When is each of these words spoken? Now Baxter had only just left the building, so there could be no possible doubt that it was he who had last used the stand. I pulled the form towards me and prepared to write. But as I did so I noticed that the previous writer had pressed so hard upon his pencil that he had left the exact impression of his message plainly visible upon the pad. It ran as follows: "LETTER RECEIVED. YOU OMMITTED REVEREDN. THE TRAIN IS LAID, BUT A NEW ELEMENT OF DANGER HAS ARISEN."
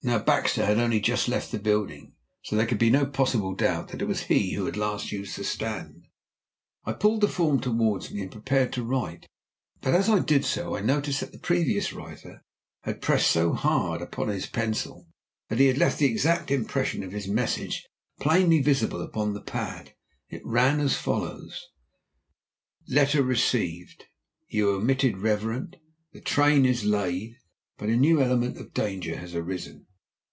Now 0.00 0.20
Baxter 0.20 0.64
had 0.64 0.78
only 0.78 1.00
just 1.00 1.26
left 1.26 1.50
the 1.50 1.58
building, 1.58 2.14
so 2.44 2.54
there 2.54 2.66
could 2.68 2.78
be 2.78 2.88
no 2.88 3.04
possible 3.04 3.56
doubt 3.56 3.88
that 3.88 4.00
it 4.00 4.04
was 4.04 4.22
he 4.22 4.52
who 4.54 4.64
had 4.66 4.76
last 4.76 5.10
used 5.10 5.36
the 5.36 5.42
stand. 5.42 6.06
I 6.84 6.92
pulled 6.92 7.20
the 7.20 7.26
form 7.26 7.58
towards 7.58 8.12
me 8.12 8.22
and 8.22 8.30
prepared 8.30 8.72
to 8.74 8.84
write. 8.84 9.26
But 9.80 9.94
as 9.94 10.08
I 10.08 10.20
did 10.20 10.44
so 10.44 10.76
I 10.76 10.82
noticed 10.82 11.18
that 11.18 11.32
the 11.32 11.38
previous 11.40 11.92
writer 11.92 12.44
had 12.82 13.02
pressed 13.02 13.28
so 13.28 13.52
hard 13.54 14.00
upon 14.00 14.28
his 14.28 14.46
pencil 14.46 15.08
that 15.48 15.58
he 15.58 15.66
had 15.66 15.78
left 15.78 15.98
the 15.98 16.06
exact 16.06 16.52
impression 16.52 17.02
of 17.02 17.10
his 17.10 17.26
message 17.26 17.84
plainly 18.20 18.62
visible 18.62 19.02
upon 19.02 19.34
the 19.34 19.42
pad. 19.42 19.96
It 20.30 20.46
ran 20.46 20.78
as 20.78 20.94
follows: 20.94 21.70
"LETTER 22.86 23.24
RECEIVED. 23.24 24.04
YOU 24.46 24.70
OMMITTED 24.76 25.16
REVEREDN. 25.18 25.74
THE 26.12 26.20
TRAIN 26.20 26.66
IS 26.66 26.84
LAID, 26.84 27.34
BUT 27.78 27.88
A 27.88 27.96
NEW 27.96 28.22
ELEMENT 28.22 28.58
OF 28.58 28.72
DANGER 28.72 29.16
HAS 29.16 29.34
ARISEN." 29.34 29.86